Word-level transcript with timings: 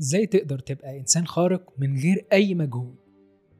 إزاي 0.00 0.26
تقدر 0.26 0.58
تبقى 0.58 0.98
إنسان 1.00 1.26
خارق 1.26 1.72
من 1.78 1.98
غير 1.98 2.24
أي 2.32 2.54
مجهود؟ 2.54 2.94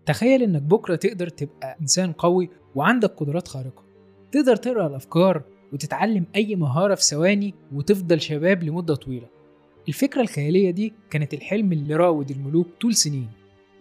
تخيل 0.06 0.42
إنك 0.42 0.62
بكرة 0.62 0.96
تقدر 0.96 1.29
تبقى 1.29 1.76
إنسان 1.80 2.12
قوي 2.12 2.50
وعندك 2.75 3.10
قدرات 3.10 3.49
خارقة. 3.49 3.83
تقدر 4.32 4.56
تقرأ 4.56 4.86
الأفكار 4.86 5.42
وتتعلم 5.72 6.24
أي 6.36 6.56
مهارة 6.56 6.94
في 6.94 7.02
ثواني 7.02 7.54
وتفضل 7.72 8.20
شباب 8.20 8.62
لمدة 8.62 8.94
طويلة. 8.94 9.26
الفكرة 9.88 10.20
الخيالية 10.20 10.70
دي 10.70 10.92
كانت 11.10 11.34
الحلم 11.34 11.72
اللي 11.72 11.96
راود 11.96 12.31
الملوك 12.31 12.66
طول 12.80 12.94
سنين. 12.94 13.28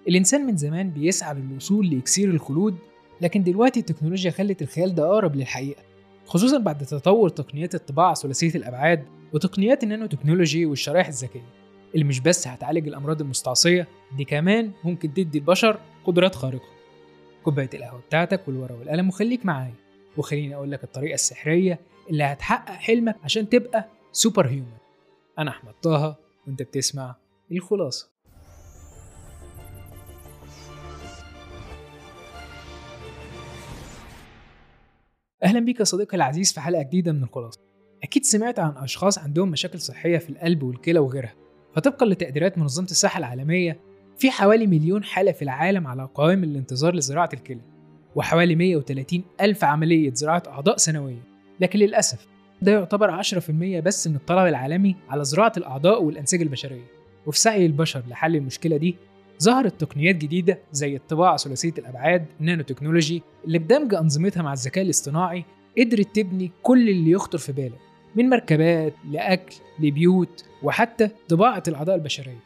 الإنسان 0.07 0.45
من 0.45 0.57
زمان 0.57 0.89
بيسعى 0.89 1.33
للوصول 1.35 1.89
لإكسير 1.89 2.29
الخلود 2.29 2.75
لكن 3.21 3.43
دلوقتي 3.43 3.79
التكنولوجيا 3.79 4.31
خلت 4.31 4.61
الخيال 4.61 4.95
ده 4.95 5.04
أقرب 5.05 5.35
للحقيقة 5.35 5.81
خصوصا 6.25 6.57
بعد 6.57 6.85
تطور 6.85 7.29
تقنيات 7.29 7.75
الطباعة 7.75 8.13
ثلاثية 8.13 8.55
الأبعاد 8.55 9.04
وتقنيات 9.33 9.83
النانو 9.83 10.05
تكنولوجي 10.05 10.65
والشرائح 10.65 11.07
الذكية. 11.07 11.41
اللي 11.94 12.05
مش 12.05 12.20
بس 12.20 12.48
هتعالج 12.48 12.88
الأمراض 12.88 13.21
المستعصية 13.21 13.88
دي 14.18 14.25
كمان 14.25 14.71
ممكن 14.84 15.14
تدي 15.14 15.38
البشر 15.38 15.79
قدرات 16.06 16.36
خارقة. 16.36 16.65
كوباية 17.43 17.70
القهوة 17.74 18.01
بتاعتك 18.01 18.47
والورقة 18.47 18.79
والقلم 18.79 19.07
وخليك 19.07 19.46
معايا. 19.46 19.74
وخليني 20.18 20.56
أقول 20.56 20.71
لك 20.71 20.84
الطريقة 20.84 21.14
السحرية 21.14 21.79
اللي 22.10 22.24
هتحقق 22.24 22.71
حلمك 22.71 23.15
عشان 23.24 23.50
تبقى 23.50 23.87
superhuman 24.11 24.78
أنا 25.39 25.51
أحمد 25.51 25.74
طه 25.74 26.15
وأنت 26.48 26.61
بتسمع 26.61 27.15
الخلاصة. 27.51 28.14
أهلا 35.44 35.59
بيك 35.59 35.80
يا 35.80 35.86
صديقي 35.86 36.17
العزيز 36.17 36.53
في 36.53 36.62
حلقة 36.62 36.84
جديدة 36.84 37.12
من 37.12 37.23
الخلاصة. 37.23 37.59
أكيد 38.03 38.25
سمعت 38.25 38.59
عن 38.59 38.78
أشخاص 38.78 39.17
عندهم 39.17 39.50
مشاكل 39.50 39.80
صحية 39.80 40.17
في 40.17 40.30
القلب 40.30 40.64
والكلى 40.64 41.00
وغيرها. 41.00 41.34
فطبقا 41.75 42.05
لتقديرات 42.05 42.58
منظمة 42.58 42.88
الصحة 42.91 43.17
العالمية 43.17 43.77
في 44.17 44.31
حوالي 44.31 44.67
مليون 44.67 45.03
حالة 45.03 45.31
في 45.31 45.41
العالم 45.41 45.88
على 45.88 46.09
قوائم 46.16 46.44
الانتظار 46.44 46.95
لزراعة 46.95 47.30
الكلى 47.34 47.61
وحوالي 48.16 48.56
130 48.56 49.23
ألف 49.42 49.64
عملية 49.64 50.14
زراعة 50.14 50.44
أعضاء 50.48 50.78
سنويا 50.78 51.17
لكن 51.59 51.80
للأسف 51.80 52.28
ده 52.61 52.72
يعتبر 52.72 53.22
10% 53.23 53.25
بس 53.83 54.08
من 54.08 54.16
الطلب 54.16 54.48
العالمي 54.48 54.95
على 55.09 55.23
زراعة 55.23 55.53
الأعضاء 55.58 56.03
والأنسجة 56.03 56.44
البشرية. 56.44 56.83
وفي 57.25 57.39
سعي 57.39 57.66
البشر 57.66 58.03
لحل 58.09 58.36
المشكلة 58.36 58.78
دي 58.78 58.95
ظهرت 59.44 59.81
تقنيات 59.81 60.16
جديدة 60.16 60.59
زي 60.72 60.95
الطباعة 60.95 61.38
ثلاثية 61.38 61.73
الأبعاد 61.78 62.26
نانو 62.39 62.64
تكنولوجي 62.64 63.23
اللي 63.45 63.59
بدمج 63.59 63.94
أنظمتها 63.94 64.44
مع 64.44 64.53
الذكاء 64.53 64.83
الاصطناعي 64.83 65.45
قدرت 65.78 66.16
تبني 66.16 66.52
كل 66.64 66.89
اللي 66.89 67.11
يخطر 67.11 67.38
في 67.38 67.52
بالك 67.52 67.80
من 68.16 68.30
مركبات 68.30 68.94
لأكل 69.11 69.56
لبيوت 69.80 70.45
وحتى 70.64 71.09
طباعة 71.30 71.64
الأعضاء 71.67 71.95
البشرية. 71.95 72.39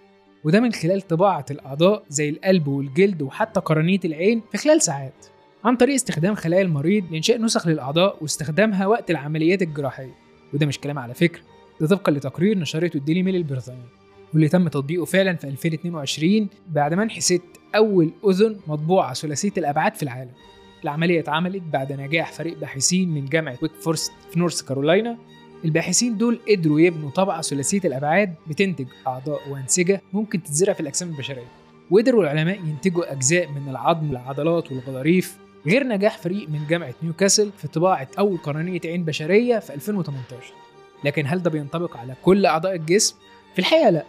وده 0.44 0.60
من 0.60 0.72
خلال 0.72 1.02
طباعة 1.02 1.46
الأعضاء 1.52 2.04
زي 2.10 2.30
القلب 2.30 2.68
والجلد 2.68 3.22
وحتى 3.22 3.60
قرنية 3.60 4.00
العين 4.06 4.42
في 4.52 4.58
خلال 4.58 4.82
ساعات. 4.82 5.26
عن 5.64 5.76
طريق 5.76 5.94
استخدام 5.94 6.36
خلايا 6.36 6.62
المريض 6.62 7.12
لإنشاء 7.12 7.42
نسخ 7.42 7.68
للأعضاء 7.68 8.18
واستخدامها 8.22 8.88
وقت 8.88 9.12
العمليات 9.12 9.62
الجراحية. 9.62 10.16
وده 10.54 10.66
مش 10.66 10.80
كلام 10.80 11.00
على 11.00 11.14
فكرة 11.14 11.42
ده 11.82 11.88
طبقا 11.88 12.12
لتقرير 12.12 12.58
نشرته 12.58 12.98
الديلي 12.98 13.24
ميل 13.24 13.36
البريطاني 13.36 13.84
واللي 14.34 14.48
تم 14.48 14.68
تطبيقه 14.68 15.06
فعلا 15.06 15.36
في 15.36 15.48
2022 15.48 16.48
بعد 16.70 16.94
منح 16.94 17.20
ست 17.20 17.42
أول 17.76 18.12
أذن 18.30 18.60
مطبوعة 18.68 19.14
ثلاثية 19.14 19.52
الأبعاد 19.58 19.96
في 19.96 20.04
العالم. 20.04 20.32
العملية 20.84 21.20
اتعملت 21.20 21.64
بعد 21.74 21.94
نجاح 21.94 22.32
فريق 22.32 22.58
باحثين 22.58 23.10
من 23.10 23.26
جامعة 23.26 23.58
ويك 23.62 23.72
فورست 23.72 24.12
في 24.32 24.40
نورث 24.40 24.62
كارولاينا 24.62 25.18
الباحثين 25.66 26.18
دول 26.18 26.40
قدروا 26.50 26.80
يبنوا 26.80 27.10
طبقة 27.10 27.42
ثلاثية 27.42 27.82
الأبعاد 27.86 28.34
بتنتج 28.48 28.86
أعضاء 29.08 29.50
وأنسجة 29.50 30.02
ممكن 30.14 30.44
تتزرع 30.44 30.74
في 30.74 30.80
الأجسام 30.80 31.10
البشرية. 31.10 31.48
وقدروا 31.92 32.24
العلماء 32.24 32.56
ينتجوا 32.60 33.12
أجزاء 33.12 33.48
من 33.52 33.70
العظم 33.70 34.10
والعضلات 34.10 34.72
والغضاريف 34.72 35.38
غير 35.68 35.84
نجاح 35.88 36.18
فريق 36.18 36.50
من 36.50 36.60
جامعة 36.70 36.94
نيوكاسل 37.04 37.52
في 37.58 37.68
طباعة 37.68 38.08
أول 38.20 38.38
قرنية 38.38 38.82
عين 38.86 39.04
بشرية 39.04 39.60
في 39.60 39.74
2018 39.74 40.54
لكن 41.04 41.28
هل 41.28 41.44
ده 41.44 41.50
بينطبق 41.50 41.98
على 41.98 42.16
كل 42.24 42.46
أعضاء 42.46 42.76
الجسم؟ 42.76 43.16
في 43.54 43.60
الحقيقة 43.60 43.90
لأ. 43.90 44.06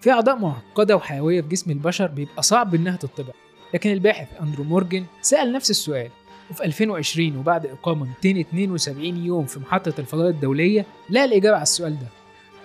في 0.00 0.10
أعضاء 0.10 0.36
معقدة 0.38 0.96
وحيوية 0.96 1.40
في 1.40 1.48
جسم 1.48 1.70
البشر 1.70 2.06
بيبقى 2.06 2.42
صعب 2.42 2.74
إنها 2.74 2.96
تطبع. 2.96 3.32
لكن 3.74 3.92
الباحث 3.92 4.28
أندرو 4.42 4.64
مورجن 4.64 5.04
سأل 5.22 5.52
نفس 5.52 5.70
السؤال. 5.70 6.08
وفي 6.50 6.64
2020 6.64 7.36
وبعد 7.36 7.66
إقامة 7.66 8.06
272 8.06 9.04
يوم 9.16 9.44
في 9.46 9.60
محطة 9.60 9.92
الفضاء 9.98 10.28
الدولية 10.28 10.86
لقى 11.10 11.24
الإجابة 11.24 11.54
على 11.56 11.62
السؤال 11.62 11.92
ده. 11.98 12.06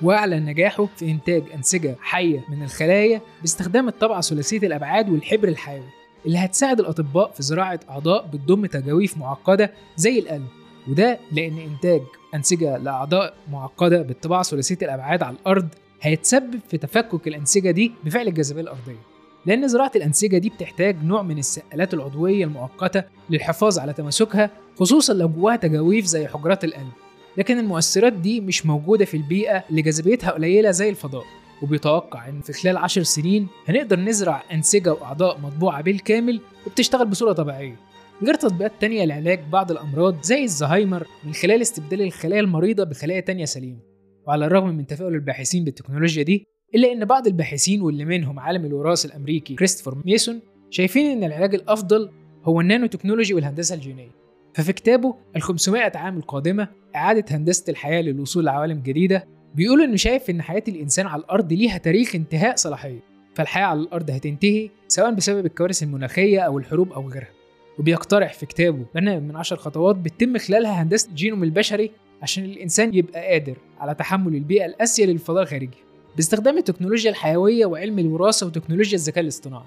وأعلن 0.01 0.45
نجاحه 0.45 0.85
في 0.95 1.11
إنتاج 1.11 1.43
أنسجة 1.55 1.95
حية 2.01 2.43
من 2.49 2.63
الخلايا 2.63 3.21
باستخدام 3.41 3.87
الطبعة 3.87 4.21
ثلاثية 4.21 4.57
الأبعاد 4.57 5.09
والحبر 5.09 5.47
الحيوي 5.47 5.85
اللي 6.25 6.37
هتساعد 6.37 6.79
الأطباء 6.79 7.31
في 7.31 7.43
زراعة 7.43 7.79
أعضاء 7.89 8.27
بتضم 8.27 8.65
تجاويف 8.65 9.17
معقدة 9.17 9.73
زي 9.95 10.19
القلب. 10.19 10.47
وده 10.87 11.19
لأن 11.31 11.57
إنتاج 11.57 12.01
أنسجة 12.35 12.77
لأعضاء 12.77 13.33
معقدة 13.51 14.01
بالطباعة 14.01 14.43
ثلاثية 14.43 14.77
الأبعاد 14.81 15.23
على 15.23 15.35
الأرض 15.41 15.67
هيتسبب 16.01 16.59
في 16.69 16.77
تفكك 16.77 17.27
الأنسجة 17.27 17.71
دي 17.71 17.91
بفعل 18.03 18.27
الجاذبية 18.27 18.61
الأرضية. 18.61 19.12
لأن 19.45 19.67
زراعة 19.67 19.91
الأنسجة 19.95 20.37
دي 20.37 20.49
بتحتاج 20.49 21.03
نوع 21.03 21.21
من 21.21 21.37
السقالات 21.37 21.93
العضوية 21.93 22.45
المؤقتة 22.45 23.03
للحفاظ 23.29 23.79
على 23.79 23.93
تماسكها 23.93 24.49
خصوصا 24.79 25.13
لو 25.13 25.29
جواها 25.29 25.55
تجاويف 25.55 26.05
زي 26.05 26.27
حجرات 26.27 26.63
القلب 26.63 26.91
لكن 27.37 27.59
المؤثرات 27.59 28.13
دي 28.13 28.41
مش 28.41 28.65
موجودة 28.65 29.05
في 29.05 29.17
البيئة 29.17 29.63
اللي 29.69 29.81
جاذبيتها 29.81 30.31
قليلة 30.31 30.71
زي 30.71 30.89
الفضاء. 30.89 31.23
وبيتوقع 31.61 32.29
إن 32.29 32.41
في 32.41 32.53
خلال 32.53 32.77
عشر 32.77 33.03
سنين 33.03 33.47
هنقدر 33.67 33.99
نزرع 33.99 34.43
أنسجة 34.51 34.93
وأعضاء 34.93 35.39
مطبوعة 35.39 35.81
بالكامل 35.81 36.41
وبتشتغل 36.67 37.05
بصورة 37.07 37.33
طبيعية. 37.33 37.75
غير 38.23 38.33
تطبيقات 38.35 38.71
تانية 38.79 39.05
لعلاج 39.05 39.39
بعض 39.51 39.71
الأمراض 39.71 40.21
زي 40.23 40.43
الزهايمر 40.43 41.07
من 41.23 41.33
خلال 41.33 41.61
استبدال 41.61 42.01
الخلايا 42.01 42.41
المريضة 42.41 42.83
بخلايا 42.83 43.19
تانية 43.19 43.45
سليمة. 43.45 43.79
وعلى 44.27 44.45
الرغم 44.45 44.67
من 44.69 44.87
تفاؤل 44.87 45.13
الباحثين 45.15 45.63
بالتكنولوجيا 45.63 46.23
دي 46.23 46.45
إلا 46.75 46.91
إن 46.91 47.05
بعض 47.05 47.27
الباحثين 47.27 47.81
واللي 47.81 48.05
منهم 48.05 48.39
عالم 48.39 48.65
الوراثة 48.65 49.07
الأمريكي 49.07 49.55
كريستوفر 49.55 49.97
ميسون 50.05 50.39
شايفين 50.69 51.05
إن 51.11 51.23
العلاج 51.23 51.55
الأفضل 51.55 52.09
هو 52.43 52.61
النانو 52.61 52.85
تكنولوجي 52.85 53.33
والهندسة 53.33 53.75
الجينية. 53.75 54.11
ففي 54.53 54.73
كتابه 54.73 55.15
ال 55.35 55.41
500 55.41 55.91
عام 55.95 56.17
القادمة 56.17 56.67
إعادة 56.95 57.35
هندسة 57.35 57.63
الحياة 57.69 58.01
للوصول 58.01 58.45
لعوالم 58.45 58.79
جديدة 58.79 59.27
بيقول 59.55 59.81
إنه 59.81 59.95
شايف 59.95 60.29
إن 60.29 60.41
حياة 60.41 60.63
الإنسان 60.67 61.07
على 61.07 61.19
الأرض 61.21 61.53
ليها 61.53 61.77
تاريخ 61.77 62.15
انتهاء 62.15 62.55
صلاحية. 62.55 62.99
فالحياة 63.35 63.65
على 63.65 63.79
الأرض 63.79 64.11
هتنتهي 64.11 64.69
سواء 64.87 65.11
بسبب 65.13 65.45
الكوارث 65.45 65.83
المناخية 65.83 66.39
أو 66.39 66.57
الحروب 66.57 66.93
أو 66.93 67.09
غيرها. 67.09 67.29
وبيقترح 67.79 68.33
في 68.33 68.45
كتابه 68.45 68.85
برنامج 68.95 69.23
من 69.23 69.35
10 69.35 69.57
خطوات 69.57 69.95
بتتم 69.95 70.37
خلالها 70.37 70.83
هندسة 70.83 71.09
الجينوم 71.09 71.43
البشري 71.43 71.91
عشان 72.21 72.43
الإنسان 72.45 72.93
يبقى 72.93 73.31
قادر 73.31 73.57
على 73.79 73.95
تحمل 73.95 74.35
البيئة 74.35 74.65
القاسية 74.65 75.05
للفضاء 75.05 75.43
الخارجي. 75.43 75.77
باستخدام 76.15 76.57
التكنولوجيا 76.57 77.11
الحيوية 77.11 77.65
وعلم 77.65 77.99
الوراثة 77.99 78.45
وتكنولوجيا 78.45 78.97
الذكاء 78.97 79.23
الاصطناعي. 79.23 79.65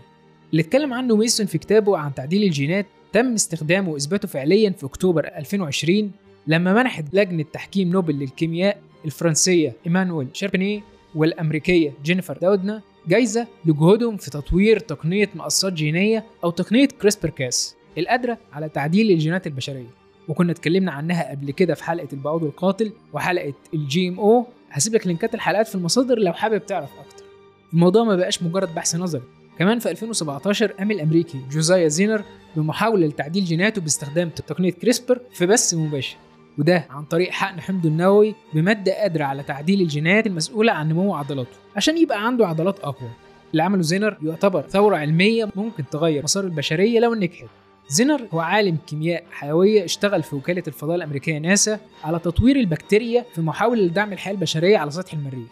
اللي 0.50 0.62
اتكلم 0.62 0.94
عنه 0.94 1.16
ميسون 1.16 1.46
في 1.46 1.58
كتابه 1.58 1.96
عن 1.96 2.14
تعديل 2.14 2.42
الجينات 2.42 2.86
تم 3.12 3.34
استخدامه 3.34 3.90
وإثباته 3.90 4.28
فعليا 4.28 4.70
في 4.70 4.86
أكتوبر 4.86 5.24
2020 5.24 6.10
لما 6.46 6.72
منحت 6.74 7.04
لجنة 7.12 7.44
تحكيم 7.52 7.90
نوبل 7.90 8.18
للكيمياء 8.18 8.80
الفرنسية 9.04 9.72
إيمانويل 9.86 10.28
شاربينيه 10.32 10.80
والأمريكية 11.14 11.92
جينيفر 12.04 12.38
داودنا 12.38 12.82
جايزة 13.08 13.46
لجهودهم 13.64 14.16
في 14.16 14.30
تطوير 14.30 14.78
تقنية 14.78 15.30
مقصات 15.34 15.72
جينية 15.72 16.24
أو 16.44 16.50
تقنية 16.50 16.86
CRISPR 16.86 17.30
Cas 17.30 17.76
القادرة 17.98 18.38
على 18.52 18.68
تعديل 18.68 19.10
الجينات 19.10 19.46
البشرية. 19.46 20.06
وكنا 20.28 20.52
اتكلمنا 20.52 20.92
عنها 20.92 21.30
قبل 21.30 21.50
كده 21.50 21.74
في 21.74 21.84
حلقة 21.84 22.08
البعوض 22.12 22.44
القاتل 22.44 22.92
وحلقة 23.12 23.54
ال 23.74 24.08
GMO 24.08 24.46
هسيب 24.70 24.94
لك 24.94 25.06
link 25.06 25.28
ات 25.28 25.34
الحلقات 25.34 25.68
في 25.68 25.74
المصادر 25.74 26.18
لو 26.18 26.32
حابب 26.32 26.66
تعرف 26.66 26.90
أكتر. 26.98 27.24
الموضوع 27.72 28.04
ما 28.04 28.16
بقاش 28.16 28.42
مجرد 28.42 28.74
بحث 28.74 28.96
نظري. 28.96 29.22
كمان 29.58 29.78
في 29.78 29.90
2017 29.90 30.72
قام 30.72 30.90
الامريكي 30.90 31.40
جوزايا 31.50 31.88
زينر 31.88 32.22
بمحاولة 32.56 33.06
لتعديل 33.06 33.44
جيناته 33.44 33.80
باستخدام 33.80 34.28
تقنية 34.30 34.70
كريسبر 34.72 35.20
في 35.32 35.46
بث 35.46 35.74
مباشر. 35.74 36.16
وده 36.58 36.86
عن 36.90 37.04
طريق 37.04 37.30
حقن 37.30 37.60
حمضه 37.60 37.88
النووي 37.88 38.34
بمادة 38.54 38.92
قادرة 39.00 39.24
على 39.24 39.42
تعديل 39.42 39.80
الجينات 39.80 40.26
المسؤولة 40.26 40.72
عن 40.72 40.88
نمو 40.88 41.14
عضلاته. 41.14 41.56
عشان 41.76 41.98
يبقى 41.98 42.26
عنده 42.26 42.46
عضلات 42.46 42.80
أقوى 42.80 43.10
اللي 43.52 43.62
عمله 43.62 43.82
زينر 43.82 44.16
يعتبر 44.22 44.62
ثورة 44.62 44.96
علمية 44.96 45.48
ممكن 45.56 45.84
تغير 45.90 46.22
مسار 46.22 46.44
البشرية 46.44 47.00
لو 47.00 47.14
نجحت. 47.14 47.46
زينر 47.88 48.26
هو 48.34 48.40
عالم 48.40 48.76
كيمياء 48.86 49.24
حيوية 49.30 49.84
اشتغل 49.84 50.22
في 50.22 50.36
وكالة 50.36 50.62
الفضاء 50.68 50.96
الأمريكية 50.96 51.38
ناسا 51.38 51.80
على 52.04 52.18
تطوير 52.18 52.56
البكتيريا 52.56 53.24
في 53.34 53.40
محاولة 53.40 53.82
لدعم 53.82 54.12
الحياة 54.12 54.34
البشرية 54.34 54.78
على 54.78 54.90
سطح 54.90 55.12
المريخ. 55.12 55.48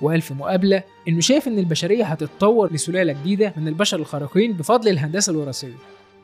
وقال 0.00 0.20
في 0.20 0.34
مقابلة 0.34 0.82
إنه 1.08 1.20
شايف 1.20 1.48
إن 1.48 1.58
البشرية 1.58 2.04
هتتطور 2.04 2.72
لسلالة 2.72 3.12
جديدة 3.12 3.52
من 3.56 3.68
البشر 3.68 3.96
الخارقين 3.98 4.52
بفضل 4.52 4.88
الهندسة 4.88 5.32
الوراثية. 5.32 5.74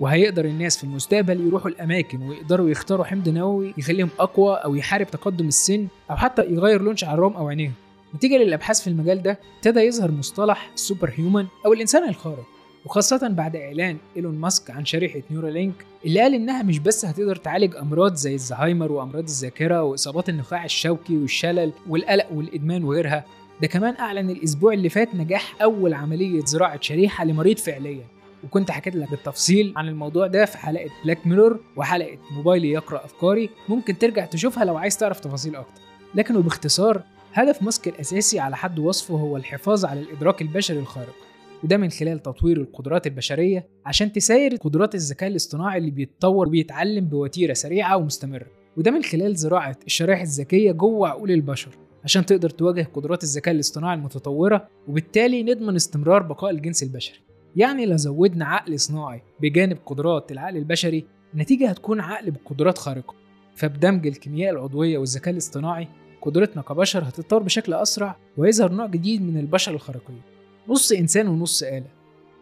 وهيقدر 0.00 0.44
الناس 0.44 0.76
في 0.78 0.84
المستقبل 0.84 1.46
يروحوا 1.46 1.70
الأماكن 1.70 2.22
ويقدروا 2.22 2.70
يختاروا 2.70 3.04
حمض 3.04 3.28
نووي 3.28 3.74
يخليهم 3.78 4.08
أقوى 4.18 4.54
أو 4.54 4.74
يحارب 4.74 5.06
تقدم 5.06 5.48
السن 5.48 5.86
أو 6.10 6.16
حتى 6.16 6.42
يغير 6.42 6.82
لون 6.82 6.96
شعرهم 6.96 7.32
أو 7.36 7.48
عينيهم. 7.48 7.72
نتيجة 8.14 8.34
للأبحاث 8.36 8.80
في 8.80 8.86
المجال 8.86 9.22
ده 9.22 9.38
ابتدى 9.56 9.80
يظهر 9.80 10.10
مصطلح 10.10 10.70
ال 10.74 11.12
superhuman 11.16 11.46
أو 11.66 11.72
الإنسان 11.72 12.08
الخارق. 12.08 12.53
وخاصة 12.84 13.28
بعد 13.28 13.56
إعلان 13.56 13.96
إيلون 14.16 14.34
ماسك 14.34 14.70
عن 14.70 14.84
شريحة 14.84 15.20
نيورالينك 15.30 15.74
اللي 16.04 16.20
قال 16.20 16.34
إنها 16.34 16.62
مش 16.62 16.78
بس 16.78 17.04
هتقدر 17.04 17.36
تعالج 17.36 17.76
أمراض 17.76 18.14
زي 18.14 18.34
الزهايمر 18.34 18.92
وأمراض 18.92 19.22
الذاكرة 19.24 19.82
وإصابات 19.82 20.28
النخاع 20.28 20.64
الشوكي 20.64 21.16
والشلل 21.16 21.72
والقلق 21.88 22.26
والإدمان 22.32 22.84
وغيرها 22.84 23.24
ده 23.62 23.66
كمان 23.68 23.96
أعلن 23.96 24.30
الأسبوع 24.30 24.72
اللي 24.72 24.88
فات 24.88 25.14
نجاح 25.14 25.62
أول 25.62 25.94
عملية 25.94 26.44
زراعة 26.44 26.80
شريحة 26.80 27.24
لمريض 27.24 27.58
فعليا. 27.58 28.04
وكنت 28.44 28.70
حكيت 28.70 28.96
لك 28.96 29.10
بالتفصيل 29.10 29.72
عن 29.76 29.88
الموضوع 29.88 30.26
ده 30.26 30.44
في 30.44 30.58
حلقة 30.58 30.90
Black 31.04 31.26
Mirror 31.26 31.60
وحلقة 31.76 32.18
موبايلي 32.36 32.70
يقرأ 32.70 33.04
أفكاري 33.04 33.50
ممكن 33.68 33.98
ترجع 33.98 34.24
تشوفها 34.24 34.64
لو 34.64 34.76
عايز 34.76 34.96
تعرف 34.98 35.20
تفاصيل 35.20 35.56
أكتر. 35.56 35.80
لكن 36.14 36.36
وباختصار 36.36 37.02
هدف 37.32 37.62
ماسك 37.62 37.88
الأساسي 37.88 38.38
على 38.38 38.56
حد 38.56 38.78
وصفه 38.78 39.14
هو 39.14 39.36
الحفاظ 39.36 39.84
على 39.84 40.00
الإدراك 40.00 40.42
البشري 40.42 40.78
الخارق. 40.78 41.14
وده 41.64 41.76
من 41.76 41.90
خلال 41.90 42.22
تطوير 42.22 42.56
القدرات 42.56 43.06
البشرية 43.06 43.68
عشان 43.86 44.12
تساير 44.12 44.56
قدرات 44.56 44.94
الذكاء 44.94 45.30
الاصطناعي 45.30 45.78
اللي 45.78 45.90
بيتطور 45.90 46.46
وبيتعلم 46.46 47.04
بوتيرة 47.04 47.52
سريعة 47.52 47.96
ومستمرة. 47.96 48.46
وده 48.76 48.90
من 48.90 49.02
خلال 49.02 49.36
زراعة 49.36 49.76
الشرائح 49.86 50.20
الذكية 50.20 50.72
جوه 50.72 51.08
عقول 51.08 51.30
البشر 51.30 51.70
عشان 52.04 52.26
تقدر 52.26 52.50
تواجه 52.50 52.88
قدرات 52.94 53.22
الذكاء 53.22 53.54
الاصطناعي 53.54 53.94
المتطورة 53.96 54.68
وبالتالي 54.88 55.42
نضمن 55.42 55.74
استمرار 55.74 56.22
بقاء 56.22 56.50
الجنس 56.50 56.82
البشري. 56.82 57.18
يعني 57.56 57.86
لو 57.86 57.96
زودنا 57.96 58.44
عقل 58.46 58.80
صناعي 58.80 59.22
بجانب 59.40 59.78
قدرات 59.86 60.32
العقل 60.32 60.56
البشري 60.56 61.04
النتيجة 61.34 61.68
هتكون 61.68 62.00
عقل 62.00 62.30
بقدرات 62.30 62.78
خارقة. 62.78 63.14
فبدمج 63.54 64.06
الكيمياء 64.06 64.52
العضوية 64.52 64.98
والذكاء 64.98 65.32
الاصطناعي 65.32 65.88
قدرتنا 66.22 66.62
كبشر 66.62 67.04
هتتطور 67.08 67.42
بشكل 67.42 67.74
أسرع 67.74 68.16
ويظهر 68.36 68.72
نوع 68.72 68.86
جديد 68.86 69.22
من 69.22 69.38
البشر 69.38 69.74
الخارقين. 69.74 70.33
نص 70.68 70.92
إنسان 70.92 71.28
ونص 71.28 71.62
آلة. 71.62 71.86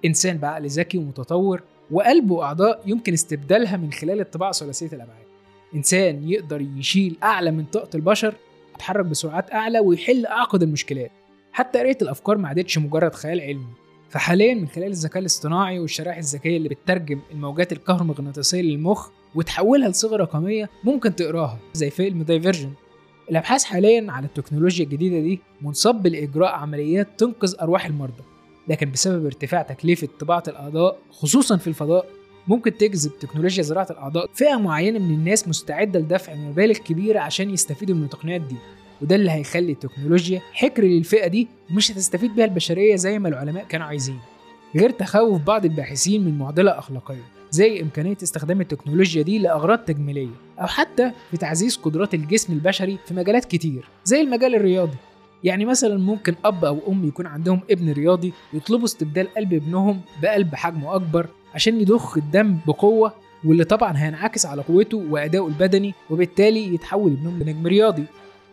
إنسان 0.04 0.38
بعقل 0.38 0.66
ذكي 0.66 0.98
ومتطور 0.98 1.62
وقلب 1.90 2.30
وأعضاء 2.30 2.82
يمكن 2.86 3.12
استبدالها 3.12 3.76
من 3.76 3.92
خلال 3.92 4.20
الطباعة 4.20 4.52
ثلاثية 4.52 4.86
الأبعاد. 4.86 5.26
إنسان 5.74 6.30
يقدر 6.30 6.60
يشيل 6.60 7.16
أعلى 7.22 7.50
من 7.50 7.64
طاقة 7.64 7.88
البشر 7.94 8.34
يتحرك 8.74 9.06
بسرعات 9.06 9.52
أعلى 9.52 9.78
ويحل 9.78 10.26
أعقد 10.26 10.62
المشكلات. 10.62 11.10
حتى 11.52 11.78
قراية 11.78 11.98
الأفكار 12.02 12.38
ما 12.38 12.48
عادتش 12.48 12.78
مجرد 12.78 13.14
خيال 13.14 13.40
علمي. 13.40 13.66
فحاليا 14.08 14.54
من 14.54 14.68
خلال 14.68 14.86
الذكاء 14.86 15.18
الاصطناعي 15.18 15.78
والشرائح 15.78 16.16
الذكية 16.16 16.56
اللي 16.56 16.68
بتترجم 16.68 17.20
الموجات 17.32 17.72
الكهرومغناطيسية 17.72 18.62
للمخ 18.62 19.10
وتحولها 19.34 19.88
لصيغة 19.88 20.16
رقمية 20.16 20.70
ممكن 20.84 21.16
تقراها 21.16 21.58
زي 21.72 21.90
فيلم 21.90 22.22
دايفرجن 22.22 22.72
الأبحاث 23.32 23.64
حاليا 23.64 24.12
على 24.12 24.26
التكنولوجيا 24.26 24.84
الجديدة 24.84 25.20
دي 25.20 25.40
منصب 25.62 26.06
لإجراء 26.06 26.52
عمليات 26.52 27.08
تنقذ 27.18 27.54
أرواح 27.60 27.86
المرضى. 27.86 28.22
لكن 28.68 28.90
بسبب 28.90 29.26
ارتفاع 29.26 29.62
تكلفة 29.62 30.08
طباعة 30.20 30.42
الأعضاء 30.48 30.98
خصوصا 31.10 31.56
في 31.56 31.66
الفضاء 31.66 32.06
ممكن 32.48 32.76
تجذب 32.76 33.12
تكنولوجيا 33.20 33.62
زراعة 33.62 33.86
الأعضاء 33.90 34.30
فئة 34.34 34.56
معينة 34.56 34.98
من 34.98 35.14
الناس 35.14 35.48
مستعدة 35.48 36.00
لدفع 36.00 36.34
مبالغ 36.34 36.76
كبيرة 36.78 37.20
عشان 37.20 37.50
يستفيدوا 37.50 37.96
من 37.96 38.04
التقنيات 38.04 38.40
دي. 38.40 38.56
وده 39.02 39.16
اللي 39.16 39.30
هيخلي 39.30 39.72
التكنولوجيا 39.72 40.40
حكر 40.52 40.82
للفئة 40.84 41.26
دي 41.26 41.48
ومش 41.70 41.90
هتستفيد 41.92 42.34
بيها 42.34 42.44
البشرية 42.44 42.96
زي 42.96 43.18
ما 43.18 43.28
العلماء 43.28 43.64
كانوا 43.64 43.86
عايزين. 43.86 44.18
غير 44.76 44.90
تخوف 44.90 45.42
بعض 45.42 45.64
الباحثين 45.64 46.24
من 46.24 46.38
معضلة 46.38 46.78
أخلاقية. 46.78 47.24
زي 47.52 47.82
إمكانية 47.82 48.16
استخدام 48.22 48.60
التكنولوجيا 48.60 49.22
دي 49.22 49.38
لأغراض 49.38 49.78
تجميلية 49.78 50.28
أو 50.60 50.66
حتى 50.66 51.12
في 51.30 51.36
تعزيز 51.36 51.76
قدرات 51.76 52.14
الجسم 52.14 52.52
البشري 52.52 52.98
في 53.06 53.14
مجالات 53.14 53.44
كتير 53.44 53.84
زي 54.04 54.20
المجال 54.20 54.54
الرياضي. 54.54 54.96
يعني 55.44 55.64
مثلا 55.64 55.98
ممكن 55.98 56.34
أب 56.44 56.64
أو 56.64 56.78
أم 56.88 57.04
يكون 57.08 57.26
عندهم 57.26 57.60
ابن 57.70 57.92
رياضي 57.92 58.32
يطلبوا 58.52 58.84
استبدال 58.84 59.34
قلب 59.34 59.52
ابنهم 59.52 60.00
بقلب 60.22 60.54
حجمه 60.54 60.94
أكبر 60.94 61.26
عشان 61.54 61.80
يضخ 61.80 62.16
الدم 62.16 62.58
بقوة 62.66 63.12
واللي 63.44 63.64
طبعا 63.64 63.92
هينعكس 63.96 64.46
على 64.46 64.62
قوته 64.62 64.96
وأدائه 65.10 65.46
البدني 65.46 65.94
وبالتالي 66.10 66.74
يتحول 66.74 67.12
ابنهم 67.12 67.42
لنجم 67.42 67.66
رياضي. 67.66 68.04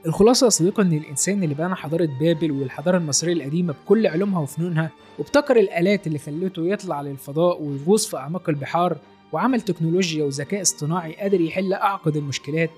الخلاصة 0.06 0.46
يا 0.46 0.50
صديقي 0.50 0.84
إن 0.84 0.94
الإنسان 0.94 1.44
اللي 1.44 1.56
بنى 1.56 1.76
حضارة 1.76 2.10
بابل 2.20 2.52
والحضارة 2.52 2.98
المصرية 2.98 3.34
القديمة 3.34 3.74
بكل 3.74 4.08
علومها 4.08 4.40
وفنونها 4.42 4.90
وابتكر 5.20 5.60
الآلات 5.60 6.08
اللي 6.08 6.20
خلته 6.20 6.66
يطلع 6.68 7.02
للفضاء 7.02 7.62
ويغوص 7.62 8.08
في 8.08 8.18
أعماق 8.18 8.50
البحار 8.50 8.98
وعمل 9.32 9.62
تكنولوجيا 9.62 10.24
وذكاء 10.24 10.62
اصطناعي 10.62 11.14
قادر 11.14 11.42
يحل 11.42 11.74
أعقد 11.74 12.16
المشكلات 12.16 12.70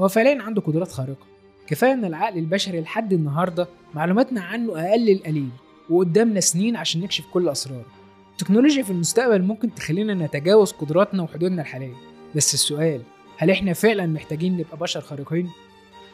هو 0.00 0.08
فعليا 0.08 0.42
عنده 0.42 0.60
قدرات 0.62 0.92
خارقة. 0.92 1.26
كفاية 1.66 1.92
إن 1.92 2.04
العقل 2.04 2.38
البشري 2.38 2.80
لحد 2.80 3.12
النهاردة 3.12 3.68
معلوماتنا 3.94 4.40
عنه 4.40 4.72
أقل 4.72 5.10
القليل 5.10 5.48
وقدامنا 5.90 6.40
سنين 6.40 6.76
عشان 6.76 7.00
نكشف 7.00 7.24
كل 7.32 7.48
أسراره. 7.48 7.86
التكنولوجيا 8.32 8.82
في 8.82 8.90
المستقبل 8.90 9.42
ممكن 9.42 9.74
تخلينا 9.74 10.14
نتجاوز 10.14 10.72
قدراتنا 10.72 11.22
وحدودنا 11.22 11.62
الحالية. 11.62 11.94
بس 12.36 12.54
السؤال 12.54 13.02
هل 13.36 13.50
إحنا 13.50 13.72
فعلا 13.72 14.06
محتاجين 14.06 14.56
نبقى 14.56 14.76
بشر 14.76 15.00
خارقين؟ 15.00 15.50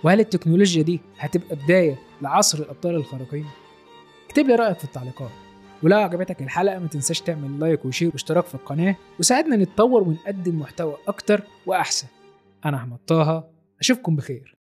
وهل 0.06 0.20
التكنولوجيا 0.20 0.82
دي 0.82 1.00
هتبقى 1.18 1.56
بداية 1.56 1.98
لعصر 2.22 2.58
الأبطال 2.58 2.94
الخارقين؟ 2.94 3.46
اكتب 4.26 4.46
لي 4.46 4.54
رأيك 4.54 4.78
في 4.78 4.84
التعليقات 4.84 5.30
ولو 5.82 5.98
عجبتك 5.98 6.42
الحلقة 6.42 6.78
ما 6.78 6.88
تنساش 6.88 7.20
تعمل 7.20 7.60
like 7.60 7.84
و 7.84 7.89
share 7.89 8.10
واشتراك 8.12 8.44
في 8.44 8.54
القناة 8.54 8.96
وساعدنا 9.18 9.56
نتطور 9.56 10.02
ونقدم 10.02 10.58
محتوى 10.58 10.96
أكتر 11.08 11.42
وأحسن 11.66 12.06
أنا 12.64 12.76
أحمد 12.76 12.98
طه 13.06 13.44
أشوفكم 13.80 14.16
بخير 14.16 14.55